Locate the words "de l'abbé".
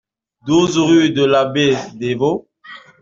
1.11-1.77